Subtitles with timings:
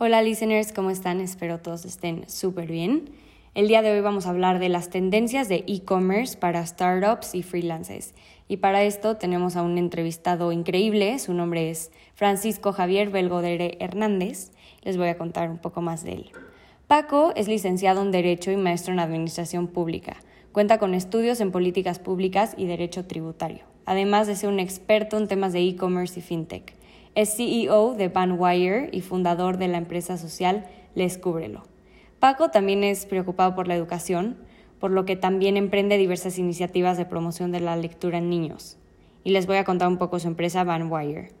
[0.00, 1.20] Hola listeners, ¿cómo están?
[1.20, 3.10] Espero todos estén súper bien.
[3.56, 7.42] El día de hoy vamos a hablar de las tendencias de e-commerce para startups y
[7.42, 8.14] freelancers.
[8.46, 14.52] Y para esto tenemos a un entrevistado increíble, su nombre es Francisco Javier Belgodere Hernández.
[14.82, 16.30] Les voy a contar un poco más de él.
[16.86, 20.18] Paco es licenciado en Derecho y maestro en Administración Pública.
[20.52, 25.26] Cuenta con estudios en políticas públicas y derecho tributario, además de ser un experto en
[25.26, 26.77] temas de e-commerce y fintech.
[27.14, 31.64] Es CEO de Banwire y fundador de la empresa social Les Cúbrelo.
[32.20, 34.36] Paco también es preocupado por la educación,
[34.80, 38.78] por lo que también emprende diversas iniciativas de promoción de la lectura en niños.
[39.24, 41.32] Y les voy a contar un poco su empresa Banwire.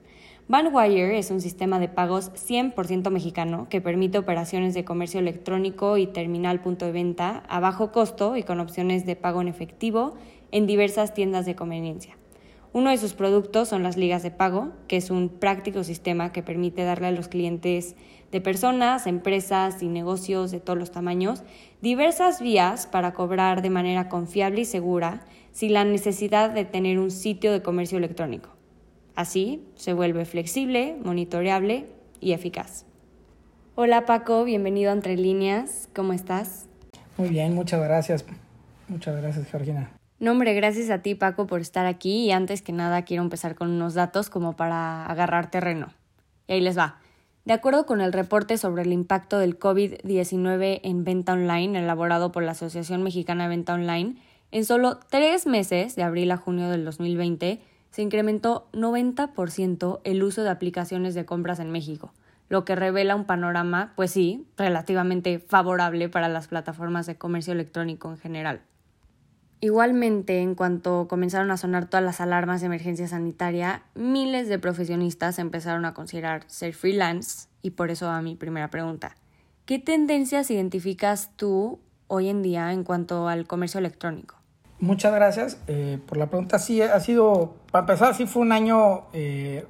[0.48, 6.06] Banwire es un sistema de pagos 100% mexicano que permite operaciones de comercio electrónico y
[6.06, 10.14] terminal punto de venta a bajo costo y con opciones de pago en efectivo
[10.50, 12.17] en diversas tiendas de conveniencia.
[12.78, 16.44] Uno de sus productos son las ligas de pago, que es un práctico sistema que
[16.44, 17.96] permite darle a los clientes
[18.30, 21.42] de personas, empresas y negocios de todos los tamaños
[21.82, 27.10] diversas vías para cobrar de manera confiable y segura sin la necesidad de tener un
[27.10, 28.50] sitio de comercio electrónico.
[29.16, 31.86] Así se vuelve flexible, monitoreable
[32.20, 32.84] y eficaz.
[33.74, 36.68] Hola Paco, bienvenido a Entre Líneas, ¿cómo estás?
[37.16, 38.24] Muy bien, muchas gracias.
[38.86, 39.97] Muchas gracias, Georgina.
[40.20, 42.24] No, hombre, gracias a ti, Paco, por estar aquí.
[42.26, 45.92] Y antes que nada, quiero empezar con unos datos como para agarrar terreno.
[46.48, 46.98] Y ahí les va.
[47.44, 52.42] De acuerdo con el reporte sobre el impacto del COVID-19 en venta online elaborado por
[52.42, 54.16] la Asociación Mexicana de Venta Online,
[54.50, 57.60] en solo tres meses, de abril a junio del 2020,
[57.90, 62.12] se incrementó 90% el uso de aplicaciones de compras en México,
[62.48, 68.10] lo que revela un panorama, pues sí, relativamente favorable para las plataformas de comercio electrónico
[68.10, 68.60] en general.
[69.60, 75.40] Igualmente, en cuanto comenzaron a sonar todas las alarmas de emergencia sanitaria, miles de profesionistas
[75.40, 79.16] empezaron a considerar ser freelance y por eso va mi primera pregunta.
[79.64, 84.36] ¿Qué tendencias identificas tú hoy en día en cuanto al comercio electrónico?
[84.78, 86.60] Muchas gracias eh, por la pregunta.
[86.60, 89.66] Sí, ha sido, para empezar, sí fue un año eh,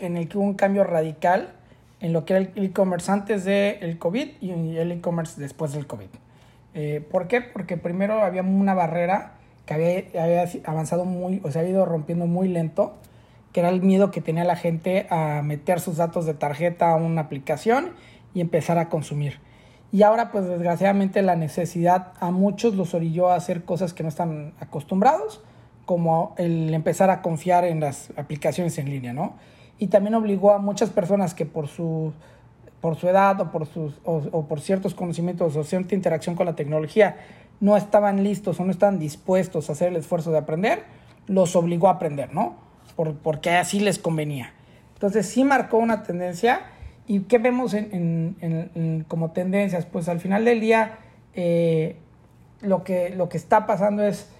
[0.00, 1.52] en el que hubo un cambio radical
[2.00, 6.08] en lo que era el e-commerce antes del COVID y el e-commerce después del COVID.
[6.74, 7.40] Eh, ¿Por qué?
[7.40, 9.34] Porque primero había una barrera
[9.66, 12.96] que había, avanzado muy, o sea, había ido rompiendo muy lento,
[13.52, 16.96] que era el miedo que tenía la gente a meter sus datos de tarjeta a
[16.96, 17.90] una aplicación
[18.34, 19.40] y empezar a consumir.
[19.90, 24.08] Y ahora, pues desgraciadamente, la necesidad a muchos los orilló a hacer cosas que no
[24.08, 25.42] están acostumbrados,
[25.86, 29.36] como el empezar a confiar en las aplicaciones en línea, ¿no?
[29.78, 32.12] Y también obligó a muchas personas que por su
[32.80, 36.54] por su edad o por, sus, o, por ciertos conocimientos o cierta interacción con la
[36.54, 37.16] tecnología
[37.60, 40.84] no estaban listos o no estaban dispuestos a hacer el esfuerzo de aprender,
[41.26, 42.56] los obligó a aprender, ¿no?
[42.94, 44.52] Por, porque así les convenía.
[44.94, 46.62] Entonces sí marcó una tendencia.
[47.06, 49.86] ¿Y qué vemos en, como tendencias?
[49.86, 50.98] Pues al final del día
[51.34, 51.96] eh,
[52.60, 54.30] lo, que, lo que está pasando es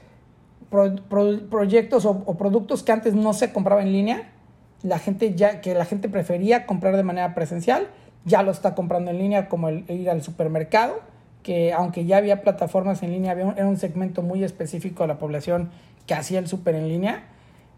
[0.68, 4.32] proyectos o, o, productos que antes no se compraban en línea,
[4.82, 7.88] la gente ya, que la gente prefería comprar de manera presencial,
[8.24, 11.00] ya lo está comprando en línea, como el ir al supermercado,
[11.42, 15.70] que aunque ya había plataformas en línea, era un segmento muy específico de la población
[16.06, 17.24] que hacía el súper en línea.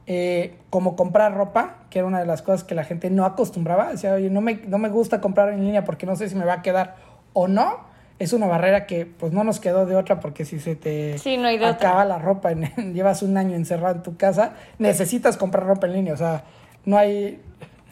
[0.07, 3.91] Eh, como comprar ropa, que era una de las cosas que la gente no acostumbraba.
[3.91, 6.45] Decía, oye, no me, no me gusta comprar en línea porque no sé si me
[6.45, 6.97] va a quedar
[7.33, 7.89] o no.
[8.19, 11.17] Es una barrera que pues no nos quedó de otra porque si se te
[11.65, 12.65] acaba la ropa, en,
[12.95, 16.15] llevas un año encerrado en tu casa, necesitas comprar ropa en línea.
[16.15, 16.45] O sea,
[16.85, 17.41] no hay,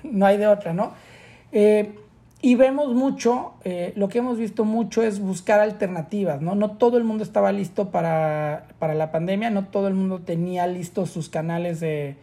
[0.02, 0.92] no hay de otra, ¿no?
[1.52, 1.94] Eh,
[2.40, 6.54] y vemos mucho, eh, lo que hemos visto mucho es buscar alternativas, ¿no?
[6.54, 11.10] No todo el mundo estaba listo para, la pandemia, no todo el mundo tenía listos
[11.10, 12.16] sus canales de,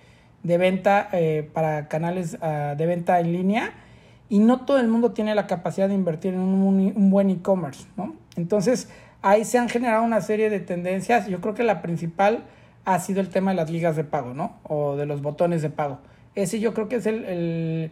[0.43, 3.73] venta eh, para canales ah, de venta en línea
[4.29, 7.85] y no todo el mundo tiene la capacidad de invertir en un, un buen e-commerce,
[7.97, 8.15] ¿no?
[8.37, 8.89] Entonces,
[9.21, 11.27] ahí se han generado una serie de tendencias.
[11.27, 12.45] Yo creo que la principal
[12.85, 14.53] ha sido el tema de las ligas de pago, ¿no?
[14.63, 15.99] O de los botones de pago.
[16.35, 17.91] Ese yo creo que es el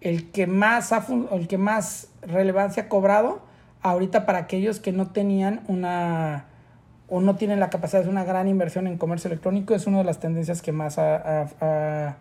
[0.00, 3.40] que más, ha, el que más relevancia ha cobrado
[3.82, 6.46] ahorita para aquellos que no tenían una
[7.08, 10.04] o no tienen la capacidad de una gran inversión en comercio electrónico es una de
[10.04, 12.16] las tendencias que más ha,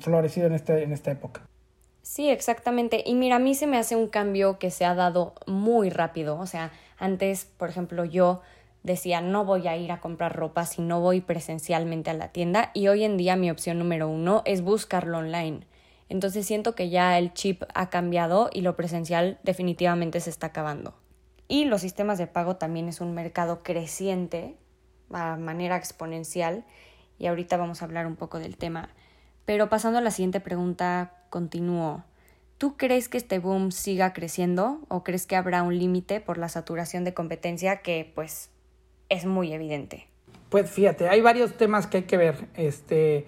[0.00, 1.42] florecido en, este, en esta época.
[2.02, 3.04] Sí, exactamente.
[3.06, 6.38] Y mira, a mí se me hace un cambio que se ha dado muy rápido.
[6.38, 8.40] O sea, antes, por ejemplo, yo
[8.82, 12.70] decía, no voy a ir a comprar ropa si no voy presencialmente a la tienda.
[12.74, 15.66] Y hoy en día mi opción número uno es buscarlo online.
[16.12, 20.94] Entonces siento que ya el chip ha cambiado y lo presencial definitivamente se está acabando.
[21.48, 24.54] Y los sistemas de pago también es un mercado creciente
[25.10, 26.66] a manera exponencial
[27.18, 28.90] y ahorita vamos a hablar un poco del tema.
[29.46, 32.04] Pero pasando a la siguiente pregunta, continúo.
[32.58, 36.50] ¿Tú crees que este boom siga creciendo o crees que habrá un límite por la
[36.50, 38.50] saturación de competencia que pues
[39.08, 40.08] es muy evidente?
[40.50, 42.48] Pues fíjate, hay varios temas que hay que ver.
[42.54, 43.26] Este,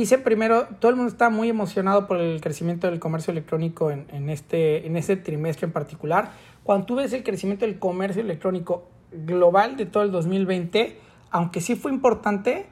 [0.00, 4.06] dice primero, todo el mundo está muy emocionado por el crecimiento del comercio electrónico en,
[4.10, 6.32] en, este, en este trimestre en particular.
[6.64, 10.98] Cuando tú ves el crecimiento del comercio electrónico global de todo el 2020,
[11.30, 12.66] aunque sí fue importante,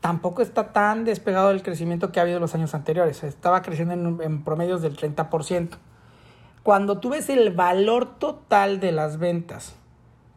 [0.00, 3.24] tampoco está tan despegado del crecimiento que ha habido los años anteriores.
[3.24, 5.70] Estaba creciendo en, en promedios del 30%.
[6.62, 9.74] Cuando tú ves el valor total de las ventas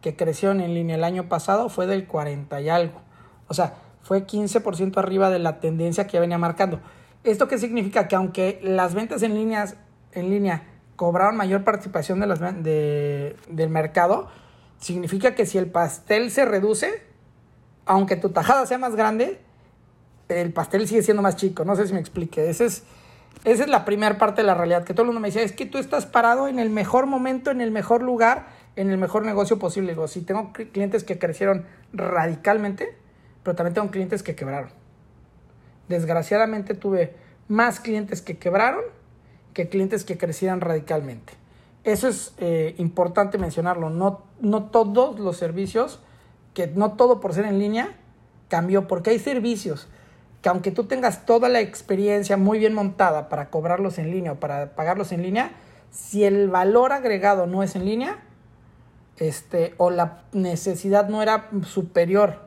[0.01, 3.01] que crecieron en línea el año pasado, fue del 40 y algo.
[3.47, 3.75] O sea,
[4.05, 6.79] fue 15% arriba de la tendencia que ya venía marcando.
[7.23, 8.07] ¿Esto qué significa?
[8.07, 10.63] Que aunque las ventas en, en línea
[10.95, 14.27] cobraron mayor participación del mercado,
[14.77, 17.01] significa que si el pastel se reduce,
[17.87, 19.41] aunque tu tajada sea más grande,
[20.29, 21.65] el pastel sigue siendo más chico.
[21.65, 22.47] No sé si me explique.
[22.47, 22.83] Es, esa
[23.43, 24.83] es la primera parte de la realidad.
[24.83, 27.49] Que todo el mundo me decía, es que tú estás parado en el mejor momento,
[27.49, 29.93] en el mejor lugar, en el mejor negocio posible.
[29.93, 32.95] Digo, sí, tengo clientes que crecieron radicalmente,
[33.45, 34.71] pero también tengo clientes que quebraron.
[35.87, 37.13] Desgraciadamente tuve
[37.47, 38.81] más clientes que quebraron
[39.53, 41.33] que clientes que crecieran radicalmente.
[41.83, 43.91] Eso es eh, importante mencionarlo.
[43.91, 45.99] No, no todos los servicios,
[46.55, 47.95] que no todo por ser en línea,
[48.49, 49.87] cambió, porque hay servicios
[50.41, 54.35] que aunque tú tengas toda la experiencia muy bien montada para cobrarlos en línea o
[54.39, 55.51] para pagarlos en línea,
[55.91, 58.19] si el valor agregado no es en línea,
[59.17, 62.44] este, o la necesidad no era superior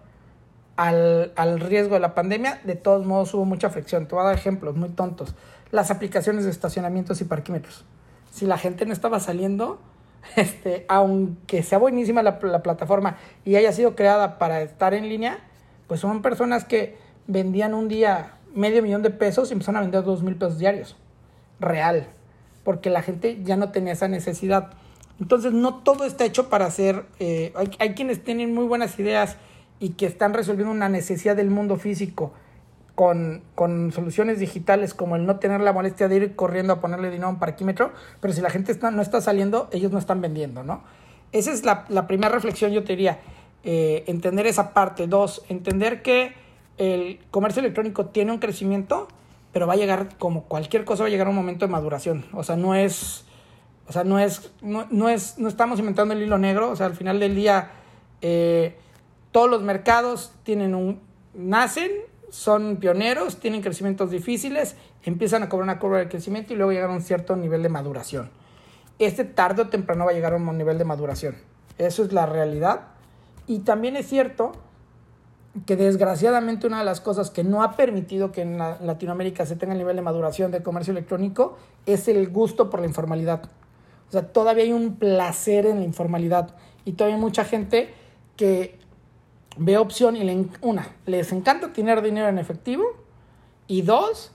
[0.78, 4.06] al, al, riesgo de la pandemia, de todos modos hubo mucha fricción.
[4.06, 5.34] Te voy a dar ejemplos muy tontos.
[5.72, 7.84] Las aplicaciones de estacionamientos y parquímetros.
[8.30, 9.80] Si la gente no estaba saliendo,
[10.36, 15.40] este, aunque sea buenísima la, la plataforma y haya sido creada para estar en línea,
[15.88, 16.96] pues son personas que
[17.26, 20.96] vendían un día medio millón de pesos y empezaron a vender dos mil pesos diarios.
[21.58, 22.06] Real.
[22.62, 24.70] Porque la gente ya no tenía esa necesidad.
[25.18, 27.04] Entonces no todo está hecho para hacer...
[27.18, 29.38] Eh, hay, hay, quienes tienen muy buenas ideas
[29.80, 32.32] y que están resolviendo una necesidad del mundo físico
[32.94, 37.10] con, con, soluciones digitales como el no tener la molestia de ir corriendo a ponerle
[37.10, 40.20] dinero a un parquímetro, pero si la gente está, no está saliendo, ellos no están
[40.20, 40.82] vendiendo, ¿no?
[41.30, 43.18] Esa es la, la primera reflexión, yo te diría,
[43.64, 45.06] eh, entender esa parte.
[45.06, 46.32] Dos, entender que
[46.78, 49.08] el comercio electrónico tiene un crecimiento,
[49.52, 52.24] pero va a llegar, como cualquier cosa, va a llegar a un momento de maduración.
[52.32, 53.24] O sea, no es,
[53.88, 56.70] o sea, no es, no, no es, no estamos inventando el hilo negro.
[56.70, 57.72] O sea, al final del día,
[58.22, 58.76] eh,
[59.32, 61.00] todos los mercados tienen un,
[61.34, 61.90] nacen,
[62.30, 66.90] son pioneros, tienen crecimientos difíciles, empiezan a cobrar una curva de crecimiento y luego llegan
[66.90, 68.30] a un cierto nivel de maduración.
[68.98, 71.36] Este tarde o temprano va a llegar a un nivel de maduración.
[71.78, 72.88] Eso es la realidad.
[73.46, 74.52] Y también es cierto
[75.66, 79.72] que desgraciadamente una de las cosas que no ha permitido que en Latinoamérica se tenga
[79.72, 83.44] el nivel de maduración de comercio electrónico es el gusto por la informalidad.
[84.08, 86.54] O sea, todavía hay un placer en la informalidad
[86.84, 87.92] y todavía hay mucha gente
[88.36, 88.77] que
[89.58, 92.84] ve opción y le, una, les encanta tener dinero en efectivo
[93.66, 94.32] y dos,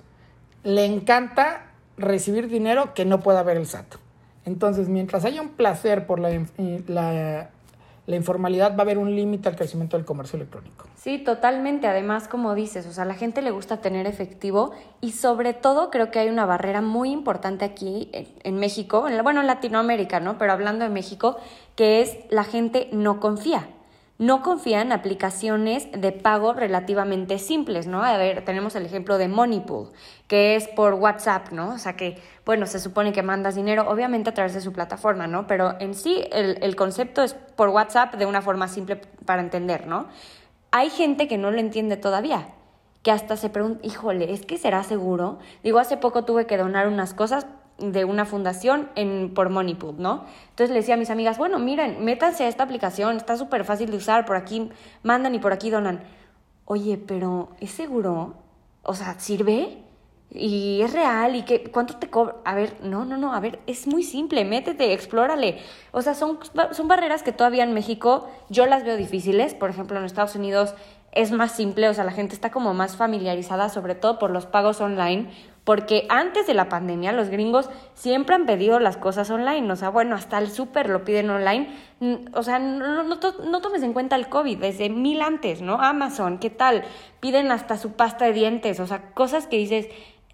[0.63, 3.95] le encanta recibir dinero que no pueda ver el SAT.
[4.45, 6.29] Entonces, mientras haya un placer por la,
[6.87, 7.49] la
[8.05, 10.87] la informalidad va a haber un límite al crecimiento del comercio electrónico.
[10.95, 11.87] Sí, totalmente.
[11.87, 15.89] Además, como dices, o sea, a la gente le gusta tener efectivo y sobre todo
[15.89, 20.37] creo que hay una barrera muy importante aquí en, México, bueno, en Latinoamérica, ¿no?
[20.37, 21.37] Pero hablando de México,
[21.75, 23.69] que es la gente no confía
[24.19, 28.03] no confían en aplicaciones de pago relativamente simples, ¿no?
[28.03, 29.91] A ver, tenemos el ejemplo de Moneypool,
[30.27, 31.73] que es por WhatsApp, ¿no?
[31.73, 35.25] O sea que, bueno, se supone que mandas dinero, obviamente a través de su plataforma,
[35.27, 35.47] ¿no?
[35.47, 39.87] Pero en sí el, el concepto es por WhatsApp de una forma simple para entender,
[39.87, 40.07] ¿no?
[40.71, 42.49] Hay gente que no lo entiende todavía,
[43.01, 45.39] que hasta se pregunta, híjole, ¿es que será seguro?
[45.63, 47.47] Digo, hace poco tuve que donar unas cosas
[47.91, 50.25] de una fundación en, por Moneypool, ¿no?
[50.49, 53.91] Entonces le decía a mis amigas, bueno, miren, métanse a esta aplicación, está súper fácil
[53.91, 54.69] de usar, por aquí
[55.03, 56.03] mandan y por aquí donan.
[56.65, 58.35] Oye, pero ¿es seguro?
[58.83, 59.79] O sea, ¿sirve?
[60.29, 62.35] Y es real, y que, ¿cuánto te cobra?
[62.43, 65.59] A ver, no, no, no, a ver, es muy simple, métete, explórale.
[65.91, 66.39] O sea, son,
[66.71, 69.53] son barreras que todavía en México yo las veo difíciles.
[69.53, 70.73] Por ejemplo, en Estados Unidos
[71.11, 74.47] es más simple, o sea, la gente está como más familiarizada, sobre todo por los
[74.47, 75.29] pagos online,
[75.63, 79.89] porque antes de la pandemia los gringos siempre han pedido las cosas online, o sea,
[79.89, 81.69] bueno, hasta el súper lo piden online,
[82.33, 85.75] o sea, no, no, no, tomes en cuenta el COVID, desde mil antes, ¿no?
[85.81, 86.83] Amazon, ¿qué tal?
[87.19, 89.87] Piden hasta su pasta de dientes, o sea, cosas que dices,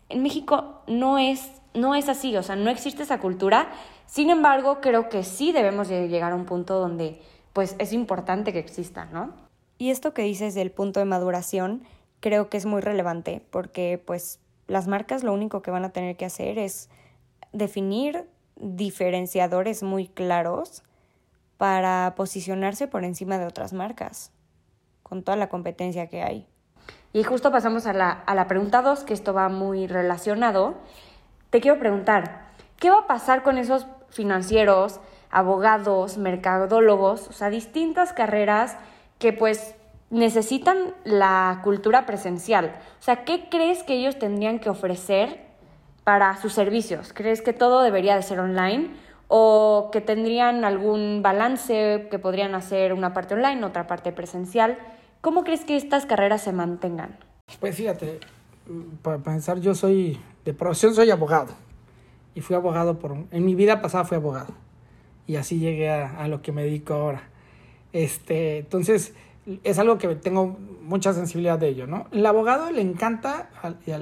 [0.09, 3.69] en México no es, no es así, o sea, no existe esa cultura,
[4.07, 7.21] sin embargo, creo que sí debemos llegar a un punto donde,
[7.53, 9.33] pues, es importante que exista, ¿no?
[9.77, 11.83] Y esto que dices del punto de maduración
[12.19, 16.15] creo que es muy relevante porque pues las marcas lo único que van a tener
[16.15, 16.89] que hacer es
[17.51, 20.83] definir diferenciadores muy claros
[21.57, 24.31] para posicionarse por encima de otras marcas,
[25.03, 26.47] con toda la competencia que hay.
[27.11, 30.75] Y justo pasamos a la, a la pregunta 2, que esto va muy relacionado.
[31.49, 34.99] Te quiero preguntar, ¿qué va a pasar con esos financieros,
[35.31, 38.77] abogados, mercadólogos, o sea, distintas carreras
[39.17, 39.75] que pues
[40.09, 42.75] necesitan la cultura presencial?
[42.99, 45.41] O sea, ¿qué crees que ellos tendrían que ofrecer
[46.03, 47.13] para sus servicios?
[47.13, 48.91] ¿Crees que todo debería de ser online?
[49.27, 54.79] ¿O que tendrían algún balance, que podrían hacer una parte online, otra parte presencial?
[55.21, 57.17] ¿Cómo crees que estas carreras se mantengan?
[57.59, 58.19] Pues fíjate,
[59.01, 61.53] para pensar, yo soy, de profesión soy abogado.
[62.35, 64.53] Y fui abogado por, en mi vida pasada fui abogado.
[65.27, 67.23] Y así llegué a, lo que me dedico ahora.
[67.91, 69.13] Este, entonces,
[69.63, 72.08] es algo que tengo mucha sensibilidad de ello, ¿no?
[72.12, 73.50] El abogado le encanta,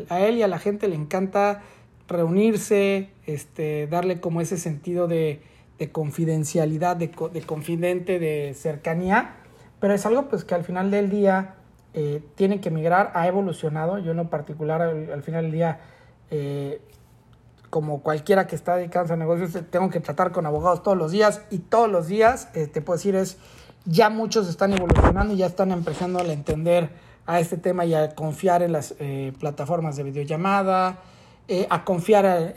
[0.10, 1.64] a, él y a la gente le encanta
[2.08, 5.42] reunirse, este, darle como ese sentido de,
[5.80, 9.36] de confidencialidad, de, de confidente, de cercanía
[9.80, 11.56] pero es algo pues que al final del día
[11.94, 14.00] eh, tiene que migrar, ha evolucionado.
[14.00, 15.80] Yo en lo particular al, final del día,
[16.32, 16.82] eh,
[17.70, 21.42] como cualquiera que está dedicado a negocios, tengo que tratar con abogados todos los días
[21.50, 23.38] y todos los días, eh, te puedo decir, es
[23.88, 26.90] ya muchos están evolucionando y ya están empezando a entender
[27.26, 28.94] a este tema y a confiar en las
[29.40, 31.00] plataformas de videollamada,
[31.70, 32.54] a confiar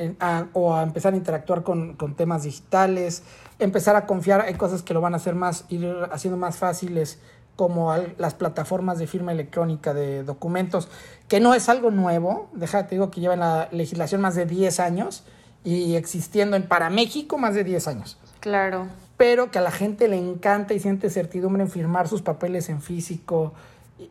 [0.53, 3.23] o a empezar a interactuar con, con temas digitales,
[3.59, 7.19] empezar a confiar, hay cosas que lo van a hacer más, ir haciendo más fáciles,
[7.61, 10.89] como las plataformas de firma electrónica de documentos,
[11.29, 14.81] que no es algo nuevo, déjate digo que lleva en la legislación más de 10
[14.81, 15.25] años
[15.63, 18.19] y existiendo en para México más de 10 años.
[18.41, 18.87] Claro.
[19.21, 22.81] Pero que a la gente le encanta y siente certidumbre en firmar sus papeles en
[22.81, 23.53] físico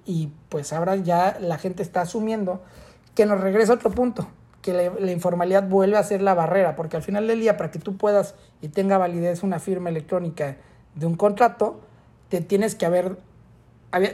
[0.06, 2.62] y, pues ahora ya la gente está asumiendo
[3.16, 4.28] que nos regresa a otro punto
[4.62, 7.80] que la, informalidad vuelve a ser la barrera, porque al final del día, para que
[7.80, 10.58] tú puedas y tenga validez una firma electrónica
[10.94, 11.80] de un contrato,
[12.30, 13.18] te tienes que haber,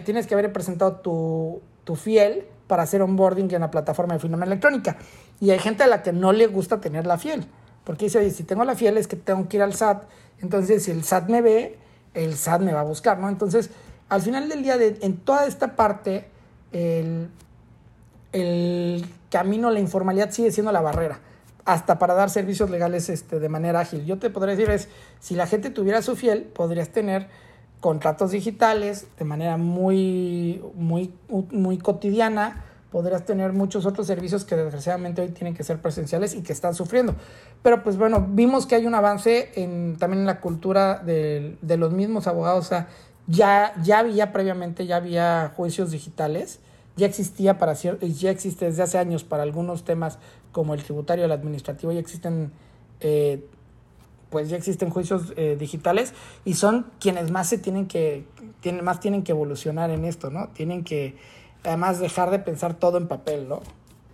[0.05, 4.45] tienes que haber presentado tu, tu fiel para hacer onboarding en la plataforma de firma
[4.45, 4.95] electrónica.
[5.41, 7.47] Y hay gente a la que no le gusta tener la fiel,
[7.85, 10.03] porque dice, oye, si tengo la fiel es que tengo que ir al SAT,
[10.41, 11.77] entonces si el SAT me ve,
[12.13, 13.29] el SAT me va a buscar, ¿no?
[13.29, 13.69] Entonces,
[14.09, 16.27] al final del día, en toda esta parte,
[16.71, 17.29] el,
[18.33, 21.19] el camino, la informalidad sigue siendo la barrera,
[21.63, 24.05] hasta para dar servicios legales este, de manera ágil.
[24.05, 24.89] Yo te podría decir es,
[25.19, 27.27] si la gente tuviera su fiel, podrías tener
[27.79, 31.13] contratos digitales de manera muy, muy,
[31.51, 36.41] muy cotidiana, podrías tener muchos otros servicios que desgraciadamente hoy tienen que ser presenciales y
[36.41, 37.15] que están sufriendo.
[37.61, 41.77] Pero pues bueno, vimos que hay un avance en, también en la cultura de, de
[41.77, 42.65] los mismos abogados.
[42.65, 42.87] O sea,
[43.27, 46.59] ya, ya había previamente, ya había juicios digitales
[46.95, 50.17] ya existía para ya existe desde hace años para algunos temas
[50.51, 52.51] como el tributario, el administrativo, ya existen
[53.01, 53.45] eh,
[54.29, 56.13] pues ya existen juicios eh, digitales
[56.45, 58.25] y son quienes más se tienen que
[58.61, 60.49] tienen más tienen que evolucionar en esto, ¿no?
[60.49, 61.17] Tienen que
[61.69, 63.61] además dejar de pensar todo en papel, ¿no?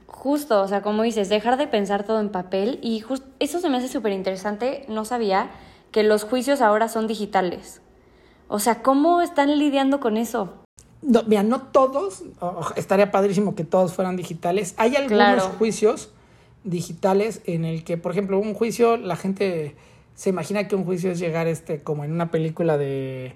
[0.08, 3.04] Justo, o sea, como dices, dejar de pensar todo en papel y
[3.40, 5.50] eso se me hace súper interesante, no sabía
[5.92, 7.82] que los juicios ahora son digitales.
[8.48, 10.54] O sea, ¿cómo están lidiando con eso?
[11.02, 12.24] No, mira, no todos,
[12.76, 14.76] estaría padrísimo que todos fueran digitales.
[14.78, 16.10] Hay algunos juicios
[16.64, 19.76] digitales en el que, por ejemplo, un juicio, la gente
[20.14, 23.36] se imagina que un juicio es llegar este como en una película de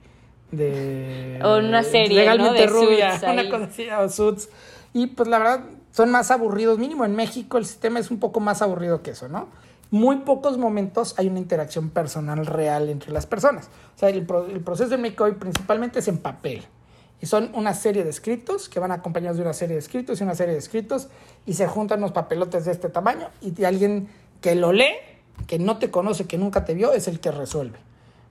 [0.51, 4.49] de o una serie legalmente rubia, una cosa así, o suits.
[4.93, 8.39] Y pues la verdad son más aburridos, mínimo en México el sistema es un poco
[8.39, 9.49] más aburrido que eso, ¿no?
[9.91, 13.69] Muy pocos momentos hay una interacción personal real entre las personas.
[13.95, 16.65] O sea, el, el proceso de México hoy principalmente es en papel.
[17.21, 20.23] Y son una serie de escritos que van acompañados de una serie de escritos y
[20.23, 21.07] una serie de escritos
[21.45, 24.09] y se juntan unos papelotes de este tamaño y alguien
[24.41, 24.95] que lo lee,
[25.47, 27.79] que no te conoce, que nunca te vio, es el que resuelve.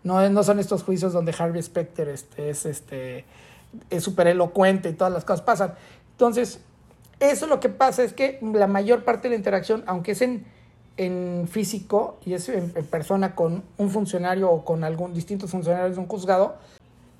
[0.05, 3.25] No, no son estos juicios donde Harvey Specter este, es este
[3.91, 5.75] es súper elocuente y todas las cosas pasan.
[6.13, 6.61] Entonces,
[7.21, 10.45] eso lo que pasa es que la mayor parte de la interacción, aunque es en,
[10.97, 16.01] en físico y es en, persona con un funcionario o con algún distintos funcionarios de
[16.01, 16.57] un juzgado,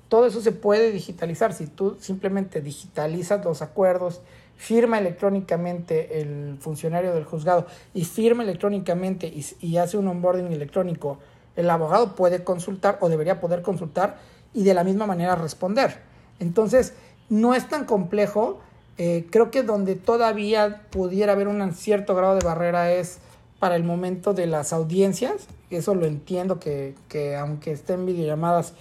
[0.09, 1.53] todo eso se puede digitalizar.
[1.53, 4.21] Si tú simplemente digitalizas los acuerdos,
[4.55, 9.27] firma electrónicamente el funcionario del juzgado y firma electrónicamente
[9.59, 11.19] y, hace un onboarding electrónico,
[11.55, 14.17] el abogado puede consultar o debería poder consultar
[14.53, 15.99] y de la misma manera responder.
[16.39, 16.93] Entonces,
[17.29, 18.59] no es tan complejo.
[18.97, 23.19] Eh, creo que donde todavía pudiera haber un cierto grado de barrera es
[23.59, 25.47] para el momento de las audiencias.
[25.69, 28.73] Eso lo entiendo que, que aunque estén videollamadas,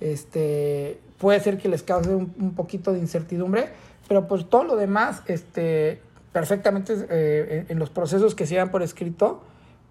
[0.00, 3.68] este, puede ser que les cause un, poquito de incertidumbre,
[4.08, 6.00] pero pues todo lo demás, este,
[6.32, 9.40] perfectamente eh, en los procesos que se dan por escrito,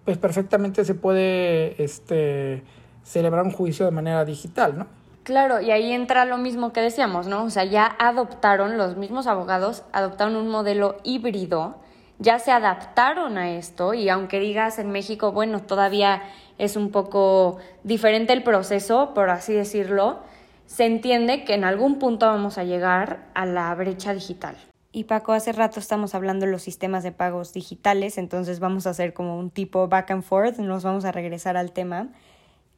[0.04, 2.62] pues perfectamente se puede este,
[3.04, 4.86] celebrar un juicio de manera digital, ¿no?
[5.24, 7.44] Claro, y ahí entra lo mismo que decíamos, ¿no?
[7.44, 11.76] O sea, ya adoptaron, los mismos abogados adoptaron un modelo híbrido,
[12.18, 16.22] ya se adaptaron a esto y aunque digas en México, bueno, todavía
[16.58, 20.20] es un poco diferente el proceso, por así decirlo,
[20.66, 24.56] se entiende que en algún punto vamos a llegar a la brecha digital.
[24.94, 28.90] Y Paco, hace rato estamos hablando de los sistemas de pagos digitales, entonces vamos a
[28.90, 32.10] hacer como un tipo back and forth, nos vamos a regresar al tema.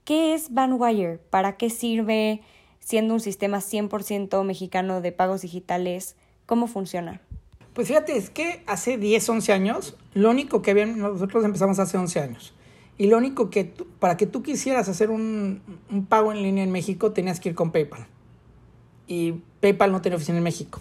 [0.04, 1.18] ¿Qué es Banwire?
[1.18, 2.40] ¿Para qué sirve?
[2.78, 6.14] Siendo un sistema 100% mexicano de pagos digitales,
[6.47, 7.21] ¿cómo funciona?
[7.73, 11.99] Pues fíjate, es que hace 10, 11 años, lo único que habían, nosotros empezamos hace
[11.99, 12.54] 11 años,
[12.97, 13.64] y lo único que,
[13.99, 17.54] para que tú quisieras hacer un, un pago en línea en México, tenías que ir
[17.56, 18.06] con PayPal.
[19.09, 20.80] Y PayPal no tenía oficina en México.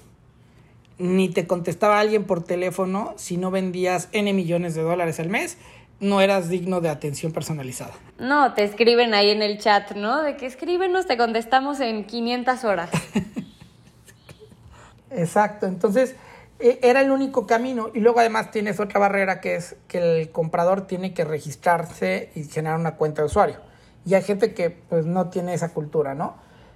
[0.98, 5.58] Ni te contestaba alguien por teléfono si no vendías N millones de dólares al mes
[6.04, 7.94] no eras digno de atención personalizada.
[8.20, 10.22] No, te escriben ahí en el chat, ¿no?
[10.22, 12.90] De que escríbenos, te contestamos en 500 horas.
[15.10, 16.16] Exacto, entonces
[16.60, 20.32] e, era el único camino y luego además tienes otra barrera que es que el
[20.32, 23.58] comprador tiene que registrarse y generar una cuenta de usuario.
[24.06, 26.36] Y hay gente que pues no tiene esa cultura, ¿no?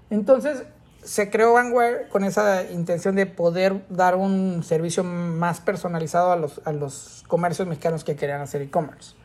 [0.10, 0.64] Entonces
[1.04, 6.62] se creó Vanguard con esa intención de poder dar un servicio más personalizado a los,
[6.66, 9.16] a los comercios mexicanos que querían hacer e-commerce.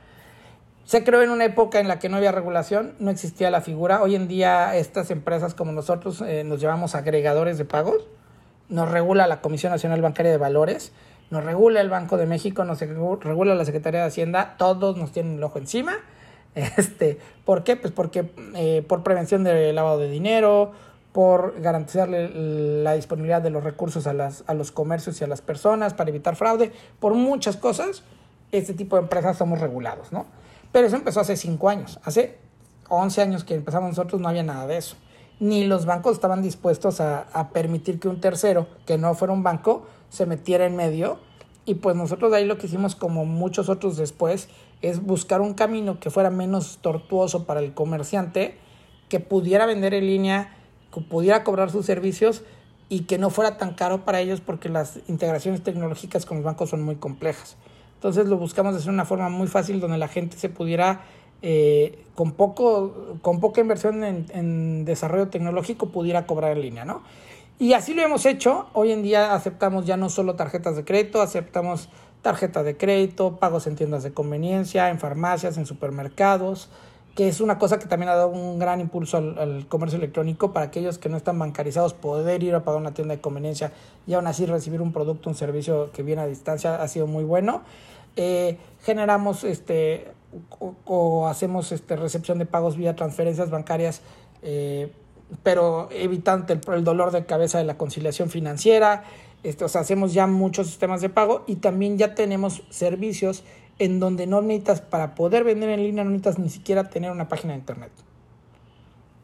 [0.84, 4.02] Se creó en una época en la que no había regulación, no existía la figura.
[4.02, 8.06] Hoy en día estas empresas como nosotros eh, nos llamamos agregadores de pagos.
[8.68, 10.92] Nos regula la Comisión Nacional Bancaria de Valores,
[11.30, 15.36] nos regula el Banco de México, nos regula la Secretaría de Hacienda, todos nos tienen
[15.36, 15.94] el ojo encima.
[16.54, 17.76] Este, ¿Por qué?
[17.76, 20.72] Pues porque eh, por prevención de lavado de dinero,
[21.12, 22.30] por garantizarle
[22.82, 26.10] la disponibilidad de los recursos a, las, a los comercios y a las personas, para
[26.10, 28.02] evitar fraude, por muchas cosas,
[28.50, 30.26] este tipo de empresas somos regulados, ¿no?
[30.72, 32.38] Pero eso empezó hace 5 años, hace
[32.88, 34.96] 11 años que empezamos nosotros no había nada de eso.
[35.38, 39.42] Ni los bancos estaban dispuestos a, a permitir que un tercero, que no fuera un
[39.42, 41.18] banco, se metiera en medio.
[41.64, 44.48] Y pues nosotros de ahí lo que hicimos, como muchos otros después,
[44.80, 48.56] es buscar un camino que fuera menos tortuoso para el comerciante,
[49.08, 50.56] que pudiera vender en línea
[51.00, 52.42] pudiera cobrar sus servicios
[52.88, 56.70] y que no fuera tan caro para ellos porque las integraciones tecnológicas con los bancos
[56.70, 57.56] son muy complejas.
[57.94, 61.02] Entonces lo buscamos de hacer una forma muy fácil donde la gente se pudiera,
[61.40, 67.02] eh, con, poco, con poca inversión en, en, desarrollo tecnológico, pudiera cobrar en línea, ¿no?
[67.58, 68.66] Y así lo hemos hecho.
[68.72, 71.88] Hoy en día aceptamos ya no solo tarjetas de crédito, aceptamos
[72.22, 76.70] tarjetas de crédito, pagos en tiendas de conveniencia, en farmacias, en supermercados,
[77.14, 80.66] que es una cosa que también ha dado un gran impulso al, comercio electrónico para
[80.66, 83.72] aquellos que no están bancarizados, poder ir a pagar una tienda de conveniencia
[84.06, 87.24] y aún así recibir un producto, un servicio que viene a distancia ha sido muy
[87.24, 87.62] bueno.
[88.16, 90.12] Eh, generamos este
[90.58, 94.00] o, hacemos este, recepción de pagos vía transferencias bancarias,
[94.42, 94.90] eh,
[95.42, 99.04] pero evitando el, dolor de cabeza de la conciliación financiera.
[99.42, 103.42] Este, o sea, hacemos ya muchos sistemas de pago y también ya tenemos servicios
[103.82, 107.28] en donde no necesitas, para poder vender en línea, no necesitas ni siquiera tener una
[107.28, 107.90] página de internet.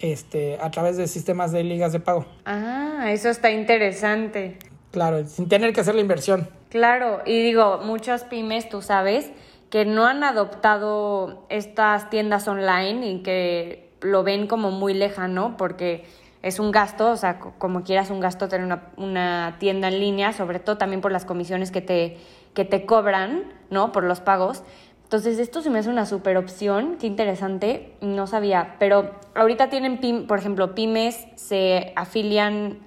[0.01, 2.27] Este, a través de sistemas de ligas de pago.
[2.45, 4.59] Ah, eso está interesante.
[4.91, 6.49] Claro, sin tener que hacer la inversión.
[6.71, 9.31] Claro, y digo, muchas pymes, tú sabes,
[9.71, 16.05] que no han adoptado estas tiendas online y que lo ven como muy lejano porque
[16.43, 20.33] es un gasto, o sea, como quieras un gasto tener una, una tienda en línea,
[20.33, 22.19] sobre todo también por las comisiones que te
[22.59, 23.93] que te cobran, ¿no?
[23.93, 24.65] Por los pagos.
[25.05, 30.27] Entonces, esto se me hace una super opción, qué interesante, no sabía, pero ahorita tienen,
[30.27, 32.81] por ejemplo, pymes, se afilian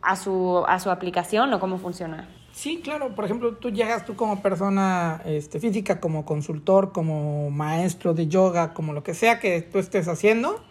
[0.00, 2.26] a su, a su aplicación o cómo funciona?
[2.52, 8.14] Sí, claro, por ejemplo, tú llegas tú como persona este, física, como consultor, como maestro
[8.14, 10.64] de yoga, como lo que sea que tú estés haciendo,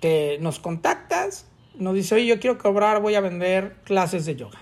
[0.00, 1.46] te nos contactas,
[1.76, 4.58] nos dice, oye, yo quiero cobrar, voy a vender clases de yoga.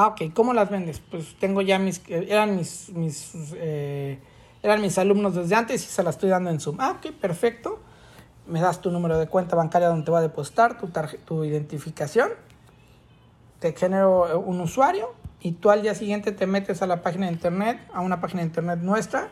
[0.00, 1.00] Ah, ok, ¿cómo las vendes?
[1.00, 4.20] Pues tengo ya mis, eran mis, mis, eh,
[4.62, 6.76] eran mis alumnos desde antes y se las estoy dando en Zoom.
[6.78, 7.80] Ah, ok, perfecto.
[8.46, 10.88] Me das tu número de cuenta bancaria donde te va a depositar, tu,
[11.24, 12.28] tu identificación.
[13.58, 17.26] Te genero eh, un usuario y tú al día siguiente te metes a la página
[17.26, 19.30] de internet, a una página de internet nuestra,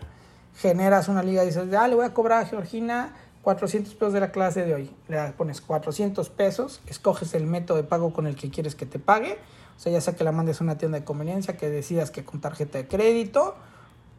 [0.56, 4.18] generas una liga y dices, ah, le voy a cobrar a Georgina 400 pesos de
[4.18, 4.90] la clase de hoy.
[5.06, 8.98] Le pones 400 pesos, escoges el método de pago con el que quieres que te
[8.98, 9.38] pague
[9.76, 12.24] o sea, ya sea que la mandes a una tienda de conveniencia, que decidas que
[12.24, 13.56] con tarjeta de crédito,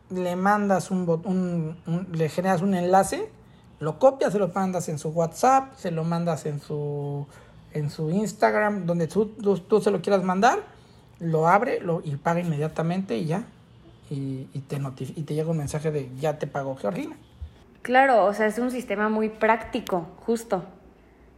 [0.10, 3.30] le mandas un, un, le generas un enlace,
[3.80, 7.28] lo copias, se lo mandas en su WhatsApp, se lo mandas en su,
[7.74, 10.60] en su Instagram, donde tú, tú, se lo quieras mandar,
[11.20, 13.46] lo abre lo, y paga inmediatamente y ya.
[14.10, 14.80] y, y te,
[15.16, 17.18] y te llega un mensaje de ya te pagó Georgina.
[17.82, 20.64] Claro, o sea, es un sistema muy práctico, justo.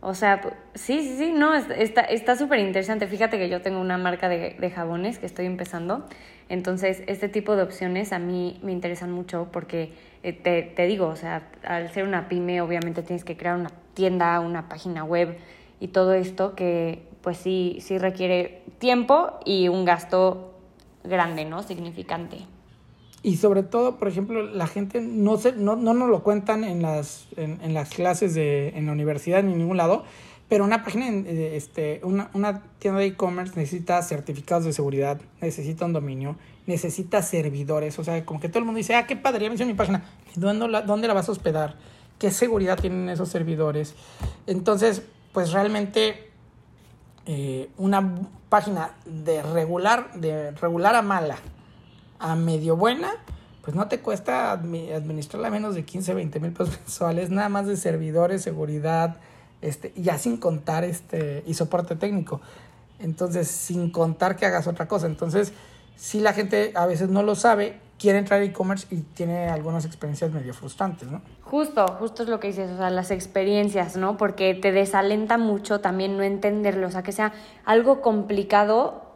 [0.02, 0.42] O sea,
[0.76, 3.06] sí, sí, sí, no, está súper interesante.
[3.08, 6.06] Fíjate que yo tengo una marca de, de, jabones que estoy empezando.
[6.48, 9.92] Entonces, este tipo de opciones a mí me interesan mucho porque
[10.24, 13.72] eh, te, te, digo, o sea, al ser una pyme, obviamente tienes que crear una
[13.94, 15.38] tienda, una página web
[15.82, 20.54] y todo esto que, pues sí, sí requiere tiempo y un gasto
[21.04, 21.62] grande, ¿no?
[21.62, 22.38] Significante.
[23.22, 26.82] Y sobre todo, por ejemplo, la gente no, se, no, no nos lo cuentan en
[26.82, 30.06] las, en, en las clases de, en la universidad ni en ningún lado,
[30.50, 35.86] pero una página, eh, este, una, una tienda de e-commerce necesita certificados de seguridad, necesita
[35.86, 38.00] un dominio, necesita servidores.
[38.00, 40.04] O sea, como que todo el mundo dice, ah, qué padre, ya me mi página.
[40.36, 41.76] ¿Dónde la, ¿Dónde la vas a hospedar?
[42.18, 43.94] ¿Qué seguridad tienen esos servidores?
[44.48, 45.04] Entonces,
[45.34, 46.32] pues realmente
[47.28, 48.16] eh, una
[48.50, 51.38] página de regular, de regular a mala,
[52.20, 53.12] a medio buena,
[53.64, 57.78] pues no te cuesta administrarla menos de 15, 20 mil pesos mensuales, nada más de
[57.78, 59.18] servidores, seguridad,
[59.62, 62.42] este, ya sin contar este, y soporte técnico.
[63.00, 65.08] Entonces, sin contar que hagas otra cosa.
[65.08, 65.54] Entonces,
[65.96, 70.32] si la gente a veces no lo sabe, quiere entrar e-commerce y tiene algunas experiencias
[70.32, 71.22] medio frustrantes, ¿no?
[71.44, 74.18] Justo, justo es lo que dices, o sea, las experiencias, ¿no?
[74.18, 77.34] Porque te desalenta mucho también no entenderlo, o sea, que sea
[77.66, 79.09] algo complicado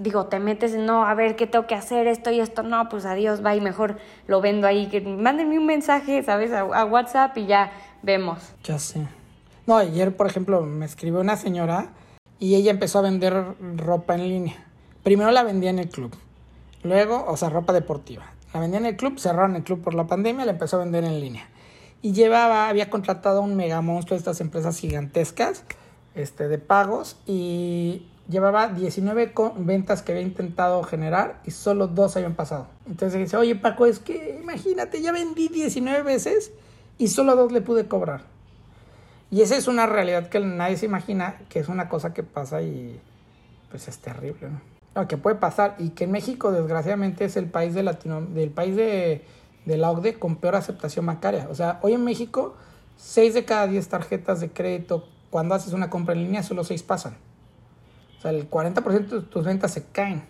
[0.00, 2.06] digo, te metes, no, a ver, ¿qué tengo que hacer?
[2.06, 5.66] Esto y esto, no, pues adiós, va y mejor lo vendo ahí, que mándenme un
[5.66, 6.52] mensaje, ¿sabes?
[6.52, 8.38] A, WhatsApp y ya vemos.
[8.64, 9.06] Ya sé.
[9.66, 11.90] No, ayer, por ejemplo, me escribió una señora
[12.38, 13.44] y ella empezó a vender
[13.76, 14.66] ropa en línea.
[15.02, 16.14] Primero la vendía en el club,
[16.82, 18.24] luego, o sea, ropa deportiva.
[18.54, 21.04] La vendía en el club, cerraron el club por la pandemia, la empezó a vender
[21.04, 21.48] en línea.
[22.02, 25.64] Y llevaba, había contratado a un mega monstruo de estas empresas gigantescas
[26.14, 32.34] este, de pagos y llevaba 19 ventas que había intentado generar y solo dos habían
[32.34, 32.68] pasado.
[32.86, 36.52] Entonces dice, oye Paco, es que imagínate, ya vendí 19 veces
[36.96, 38.22] y solo dos le pude cobrar.
[39.30, 42.62] Y esa es una realidad que nadie se imagina, que es una cosa que pasa
[42.62, 43.00] y
[43.70, 44.48] pues es terrible,
[44.94, 45.06] ¿no?
[45.06, 48.74] que puede pasar y que en México desgraciadamente es el país de Latino, del país
[48.76, 49.24] de,
[49.64, 51.46] de la OCDE con peor aceptación bancaria.
[51.50, 52.56] O sea, hoy en México
[52.96, 56.82] 6 de cada 10 tarjetas de crédito cuando haces una compra en línea solo 6
[56.82, 57.16] pasan.
[58.20, 60.22] O sea, el 40% de tus ventas se caen.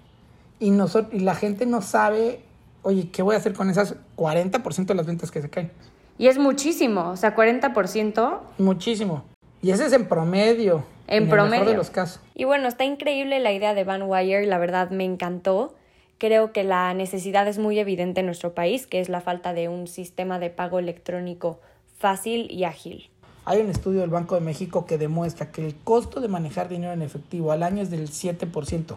[0.61, 2.41] Y, nosotros, y la gente no sabe,
[2.83, 5.73] oye, ¿qué voy a hacer con esas 40% de las ventas que se caen?
[6.17, 8.39] Y es muchísimo, o sea, 40%.
[8.59, 9.25] Muchísimo.
[9.61, 10.85] Y ese es en promedio.
[11.09, 11.45] En, promedio.
[11.47, 12.21] El mejor de los casos.
[12.37, 15.75] Y bueno, está increíble la idea de Van Wire, la verdad me encantó.
[16.19, 19.69] Creo que la necesidad es muy evidente en nuestro país, que es la falta de
[19.69, 21.59] un sistema de pago electrónico
[21.99, 23.10] fácil y ágil.
[23.51, 26.93] Hay un estudio del Banco de México que demuestra que el costo de manejar dinero
[26.93, 28.97] en efectivo al año es del 7%,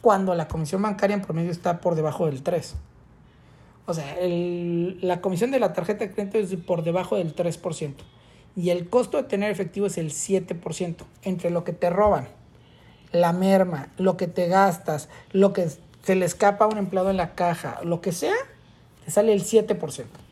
[0.00, 2.72] cuando la comisión bancaria en promedio está por debajo del 3%.
[3.86, 7.94] O sea, la comisión de la tarjeta de crédito es por debajo del 3%.
[8.56, 10.96] Y el costo de tener efectivo es el 7%.
[11.22, 12.26] Entre lo que te roban,
[13.12, 15.68] la merma, lo que te gastas, lo que
[16.02, 18.34] se le escapa a un empleado en la caja, lo que sea,
[19.04, 20.23] te sale el 7%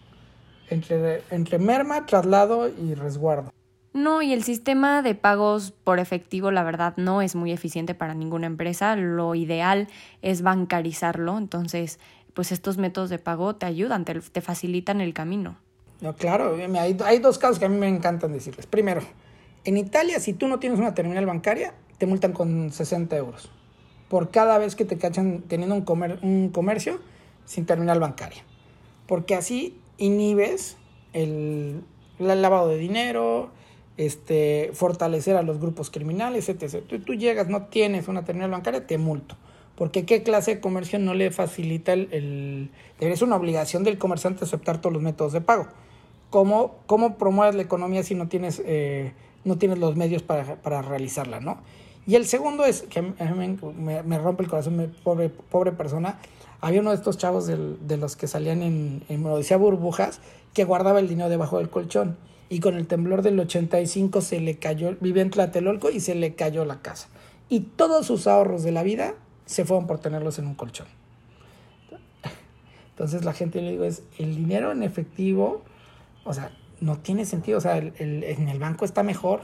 [0.73, 3.53] entre, entre merma, traslado y resguardo.
[3.95, 8.15] No, y el sistema de pagos por efectivo, la verdad, no es muy eficiente para
[8.15, 8.97] ninguna empresa.
[8.97, 9.89] Lo ideal
[10.23, 11.37] es bancarizarlo.
[11.37, 11.99] Entonces,
[12.33, 15.59] pues estos métodos de pago te ayudan, te, facilitan el camino.
[16.01, 18.67] No, claro, hay, hay dos casos que a mí me encantan decirles.
[18.67, 19.03] Primero,
[19.65, 23.51] en Italia, si tú no tienes una terminal bancaria, te multan con 60 euros
[24.13, 27.01] por cada vez que te cachan teniendo un, comer, un comercio
[27.47, 28.43] sin terminal bancaria.
[29.07, 30.77] Porque así inhibes
[31.13, 31.83] el,
[32.19, 33.51] lavado de dinero,
[33.97, 36.83] este, fortalecer a los grupos criminales, etc.
[37.05, 39.37] Tú, llegas, no tienes una terminal bancaria, te multo.
[39.77, 44.81] Porque qué clase de comercio no le facilita el, Es una obligación del comerciante aceptar
[44.81, 45.67] todos los métodos de pago.
[46.31, 49.13] ¿Cómo, cómo promueves la economía si no tienes, eh,
[49.45, 51.59] no tienes los medios para, para, realizarla, no?
[52.07, 56.19] Y el segundo es, que me, rompe el corazón, pobre, pobre persona,
[56.61, 60.21] había uno de estos chavos de los que salían en, en Odisea Burbujas
[60.55, 62.17] que guardaba el dinero debajo del colchón.
[62.49, 66.35] Y con el temblor del 85 se le cayó, vivía en Tlatelolco y se le
[66.35, 67.09] cayó la casa.
[67.49, 69.15] Y todos sus ahorros de la vida
[69.47, 70.87] se fueron por tenerlos en un colchón.
[72.91, 75.63] Entonces la gente le digo, es el dinero en efectivo,
[76.25, 79.41] o sea, no tiene sentido, o sea, en el banco está mejor.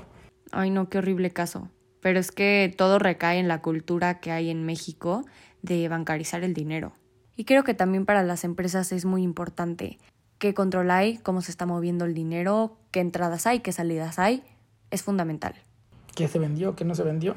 [0.53, 1.69] Ay, no, qué horrible caso.
[2.01, 5.25] Pero es que todo recae en la cultura que hay en México
[5.63, 6.93] de bancarizar el dinero.
[7.37, 9.99] Y creo que también para las empresas es muy importante
[10.39, 14.43] qué control hay, cómo se está moviendo el dinero, qué entradas hay, qué salidas hay.
[14.91, 15.55] Es fundamental.
[16.15, 17.37] ¿Qué se vendió, qué no se vendió?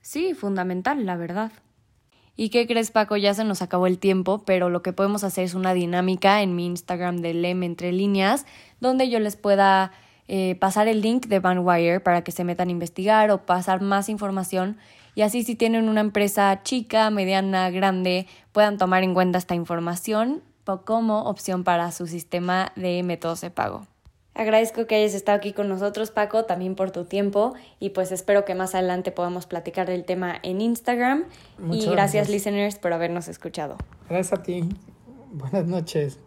[0.00, 1.52] Sí, fundamental, la verdad.
[2.34, 3.16] ¿Y qué crees, Paco?
[3.16, 6.54] Ya se nos acabó el tiempo, pero lo que podemos hacer es una dinámica en
[6.54, 8.46] mi Instagram de LEM entre líneas,
[8.80, 9.92] donde yo les pueda
[10.28, 14.08] eh, pasar el link de Vanwire para que se metan a investigar o pasar más
[14.08, 14.76] información.
[15.14, 20.42] Y así si tienen una empresa chica, mediana, grande, puedan tomar en cuenta esta información
[20.76, 23.86] como opción para su sistema de métodos de pago.
[24.34, 28.44] Agradezco que hayas estado aquí con nosotros, Paco, también por tu tiempo y pues espero
[28.44, 31.24] que más adelante podamos platicar del tema en Instagram.
[31.72, 33.78] y gracias, listeners, por habernos escuchado.
[34.08, 34.68] Gracias a ti.
[35.32, 36.20] Buenas noches.